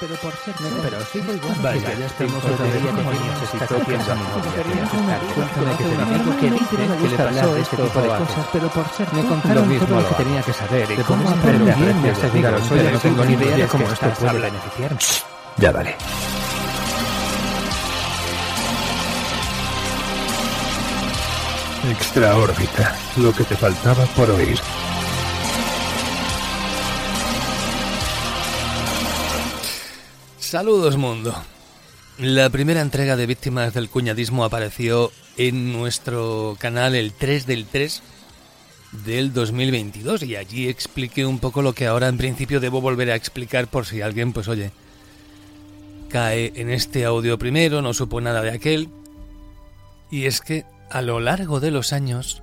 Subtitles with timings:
[0.00, 1.56] pero por ser pero sigo igual.
[1.60, 5.18] Vaya, ya estamos otra vez demonios está cogiendo a mi novia.
[5.34, 8.88] Cuéntame que tengo amigo que dice que le pasó este tipo de cosas, pero por
[8.88, 12.68] ser me contaron todo lo que tenía que saber y cómo aprender bien me aseguraron
[12.68, 14.98] que no tengo ni idea de cómo esto puede beneficiarme.
[15.58, 15.96] Ya vale.
[21.90, 24.58] Extraórbita, lo que te faltaba por oír.
[30.50, 31.32] Saludos mundo.
[32.18, 38.02] La primera entrega de Víctimas del Cuñadismo apareció en nuestro canal el 3 del 3
[39.06, 43.14] del 2022 y allí expliqué un poco lo que ahora en principio debo volver a
[43.14, 44.72] explicar por si alguien pues oye
[46.08, 48.88] cae en este audio primero, no supo nada de aquel.
[50.10, 52.42] Y es que a lo largo de los años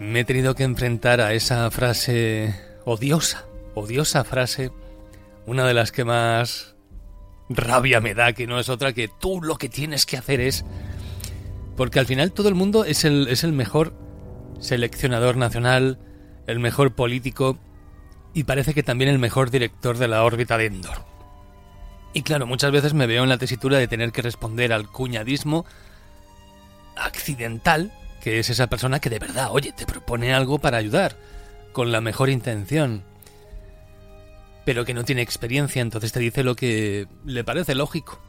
[0.00, 2.52] me he tenido que enfrentar a esa frase
[2.84, 3.44] odiosa,
[3.76, 4.72] odiosa frase,
[5.48, 6.76] una de las que más
[7.48, 10.64] rabia me da, que no es otra que tú lo que tienes que hacer es...
[11.74, 13.94] Porque al final todo el mundo es el, es el mejor
[14.60, 15.98] seleccionador nacional,
[16.46, 17.58] el mejor político
[18.34, 21.04] y parece que también el mejor director de la órbita de Endor.
[22.12, 25.64] Y claro, muchas veces me veo en la tesitura de tener que responder al cuñadismo
[26.96, 31.16] accidental, que es esa persona que de verdad, oye, te propone algo para ayudar,
[31.72, 33.04] con la mejor intención,
[34.68, 38.20] pero que no tiene experiencia, entonces te dice lo que le parece lógico.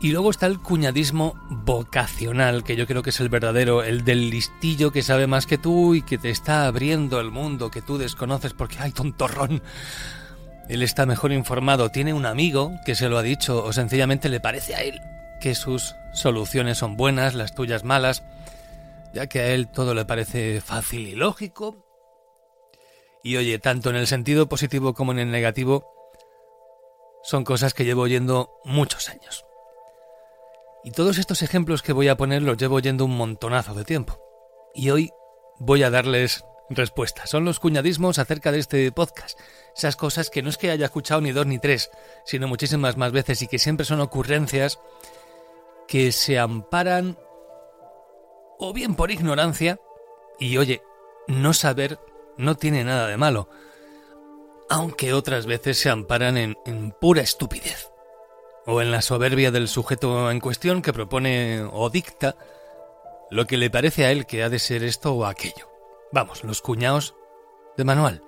[0.00, 4.30] Y luego está el cuñadismo vocacional, que yo creo que es el verdadero, el del
[4.30, 7.98] listillo que sabe más que tú y que te está abriendo el mundo que tú
[7.98, 9.64] desconoces porque, ay, tontorrón,
[10.68, 14.38] él está mejor informado, tiene un amigo que se lo ha dicho o sencillamente le
[14.38, 15.00] parece a él
[15.40, 18.22] que sus soluciones son buenas, las tuyas malas,
[19.12, 21.85] ya que a él todo le parece fácil y lógico.
[23.26, 25.92] Y oye, tanto en el sentido positivo como en el negativo,
[27.24, 29.44] son cosas que llevo oyendo muchos años.
[30.84, 34.22] Y todos estos ejemplos que voy a poner los llevo oyendo un montonazo de tiempo.
[34.76, 35.10] Y hoy
[35.58, 37.28] voy a darles respuestas.
[37.28, 39.36] Son los cuñadismos acerca de este podcast.
[39.76, 41.90] Esas cosas que no es que haya escuchado ni dos ni tres,
[42.24, 44.78] sino muchísimas más veces y que siempre son ocurrencias
[45.88, 47.18] que se amparan
[48.60, 49.80] o bien por ignorancia,
[50.38, 50.80] y oye,
[51.26, 51.98] no saber
[52.38, 53.48] no tiene nada de malo,
[54.68, 56.56] aunque otras veces se amparan en,
[57.00, 57.90] pura estupidez,
[58.66, 62.36] o en la soberbia del sujeto en cuestión que propone o dicta
[63.30, 65.68] lo que le parece a él que ha de ser esto o aquello.
[66.12, 67.14] Vamos, los cuñados
[67.76, 68.22] de manual.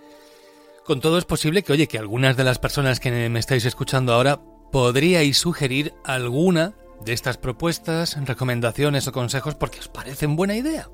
[0.84, 4.14] Con todo es posible que, oye, que algunas de las personas que me estáis escuchando
[4.14, 4.40] ahora
[4.72, 10.88] podríais sugerir alguna de estas propuestas, recomendaciones o consejos porque os parecen buena idea.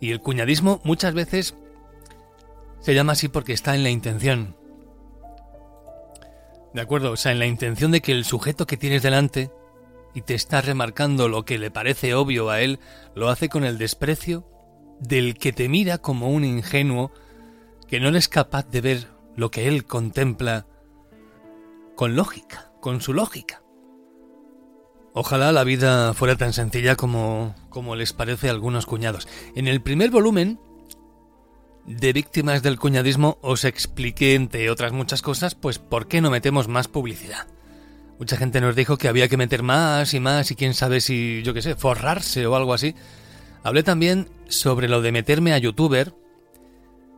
[0.00, 1.54] Y el cuñadismo muchas veces
[2.82, 4.56] se llama así porque está en la intención.
[6.74, 7.12] ¿De acuerdo?
[7.12, 9.50] O sea, en la intención de que el sujeto que tienes delante
[10.14, 12.80] y te está remarcando lo que le parece obvio a él,
[13.14, 14.46] lo hace con el desprecio
[15.00, 17.12] del que te mira como un ingenuo
[17.88, 20.66] que no es capaz de ver lo que él contempla
[21.94, 23.62] con lógica, con su lógica.
[25.14, 29.28] Ojalá la vida fuera tan sencilla como, como les parece a algunos cuñados.
[29.54, 30.58] En el primer volumen
[31.86, 36.68] de Víctimas del Cuñadismo os expliqué, entre otras muchas cosas, pues por qué no metemos
[36.68, 37.46] más publicidad.
[38.18, 41.42] Mucha gente nos dijo que había que meter más y más y quién sabe si,
[41.42, 42.94] yo qué sé, forrarse o algo así.
[43.64, 46.14] Hablé también sobre lo de meterme a youtuber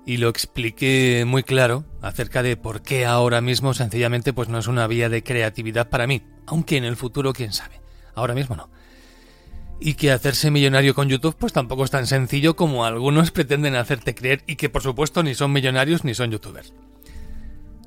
[0.06, 4.66] y lo expliqué muy claro acerca de por qué ahora mismo sencillamente pues no es
[4.66, 7.81] una vía de creatividad para mí, aunque en el futuro quién sabe.
[8.14, 8.70] Ahora mismo no.
[9.80, 14.14] Y que hacerse millonario con YouTube pues tampoco es tan sencillo como algunos pretenden hacerte
[14.14, 16.72] creer y que por supuesto ni son millonarios ni son youtubers.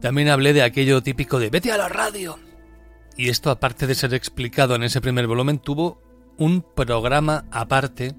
[0.01, 2.37] También hablé de aquello típico de vete a la radio.
[3.15, 6.01] Y esto aparte de ser explicado en ese primer volumen tuvo
[6.37, 8.15] un programa aparte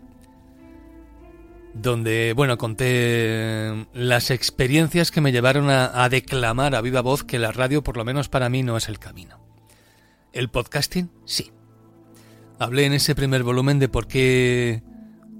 [1.74, 7.38] donde, bueno, conté las experiencias que me llevaron a, a, declamar a viva voz que
[7.38, 9.38] la radio, por lo menos para mí, no es el camino.
[10.32, 11.52] El podcasting, sí.
[12.58, 14.82] Hablé en ese primer volumen de por qué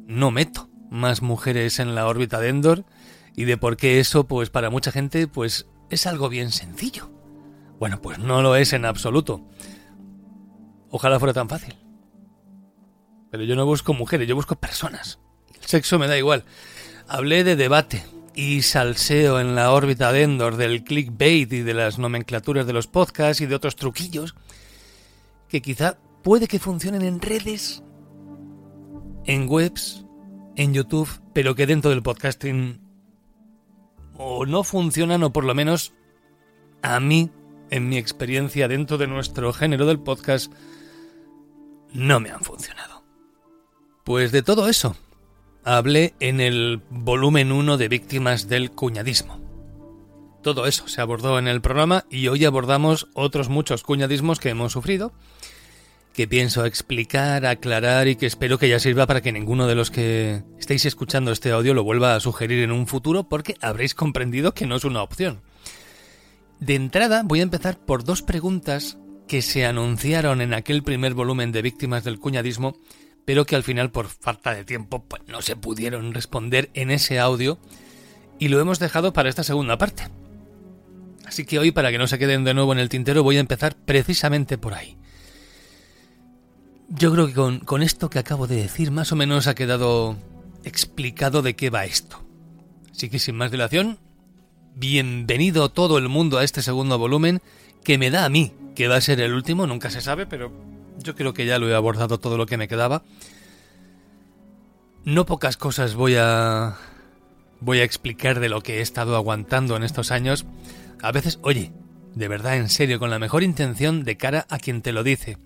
[0.07, 2.85] no meto más mujeres en la órbita de Endor
[3.35, 7.11] y de por qué eso, pues para mucha gente, pues es algo bien sencillo.
[7.79, 9.45] Bueno, pues no lo es en absoluto.
[10.91, 11.77] Ojalá fuera tan fácil.
[13.31, 15.19] Pero yo no busco mujeres, yo busco personas.
[15.61, 16.45] El sexo me da igual.
[17.09, 18.05] Hablé de debate
[18.35, 22.87] y salseo en la órbita de Endor, del clickbait y de las nomenclaturas de los
[22.87, 24.35] podcasts y de otros truquillos
[25.49, 25.99] que quizá
[26.29, 27.83] puede que funcionen en redes,
[29.25, 30.05] en webs,
[30.57, 32.83] en YouTube, pero que dentro del podcasting
[34.19, 35.95] o no funcionan o por lo menos
[36.83, 37.31] a mí
[37.71, 40.53] en mi experiencia dentro de nuestro género del podcast,
[41.95, 43.05] no me han funcionado.
[44.05, 44.97] Pues de todo eso,
[45.65, 49.41] hablé en el volumen 1 de Víctimas del Cuñadismo.
[50.43, 54.73] Todo eso se abordó en el programa y hoy abordamos otros muchos cuñadismos que hemos
[54.73, 55.15] sufrido,
[56.19, 59.93] que pienso explicar, aclarar y que espero que ya sirva para que ninguno de los
[59.93, 64.53] que estéis escuchando este audio lo vuelva a sugerir en un futuro porque habréis comprendido
[64.53, 65.43] que no es una opción.
[66.59, 68.99] De entrada voy a empezar por dos preguntas
[69.29, 72.77] que se anunciaron en aquel primer volumen de Víctimas del Cuñadismo,
[73.25, 77.21] pero que al final por falta de tiempo pues, no se pudieron responder en ese
[77.21, 77.61] audio
[78.41, 80.09] y lo hemos dejado para esta segunda parte.
[81.25, 83.41] Así que hoy, para que no se queden de nuevo en el tintero, voy a
[83.41, 84.99] empezar precisamente por ahí.
[86.91, 90.17] Yo creo que con, con esto que acabo de decir, más o menos ha quedado
[90.65, 92.25] explicado de qué va esto.
[92.91, 93.99] Así que sin más dilación,
[94.75, 97.43] bienvenido todo el mundo a este segundo volumen,
[97.85, 100.51] que me da a mí, que va a ser el último, nunca se sabe, pero
[100.99, 103.03] yo creo que ya lo he abordado todo lo que me quedaba.
[105.05, 106.79] No pocas cosas voy a
[107.61, 110.47] voy a explicar de lo que he estado aguantando en estos años.
[111.03, 111.71] A veces, oye,
[112.15, 115.37] de verdad, en serio, con la mejor intención de cara a quien te lo dice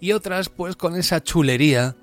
[0.00, 1.94] y otras pues con esa chulería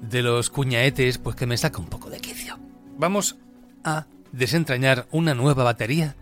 [0.00, 2.58] de los cuñaetes pues que me saca un poco de quicio.
[2.96, 3.36] Vamos
[3.84, 6.14] a desentrañar una nueva batería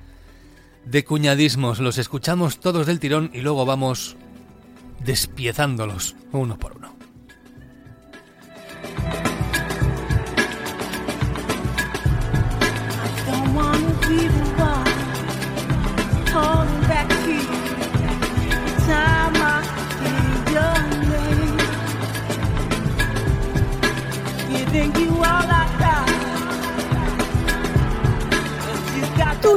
[0.85, 1.81] de cuñadismos.
[1.81, 4.17] Los escuchamos todos del tirón y luego vamos
[5.05, 6.96] despiezándolos uno por uno.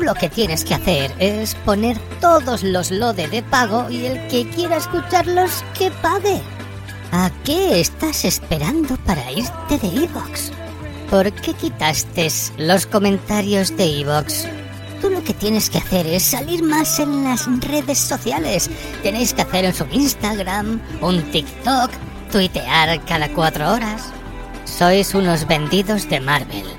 [0.10, 4.50] Lo que tienes que hacer es poner todos los LODE de pago y el que
[4.50, 6.42] quiera escucharlos que pague.
[7.12, 10.52] ¿A qué estás esperando para irte de Evox?
[11.12, 12.28] ¿Por qué quitaste
[12.58, 14.48] los comentarios de Evox?
[15.00, 18.68] Tú lo que tienes que hacer es salir más en las redes sociales.
[19.04, 21.92] Tenéis que hacer su Instagram, un TikTok,
[22.32, 24.06] tuitear cada cuatro horas.
[24.66, 26.79] Sois unos vendidos de Marvel.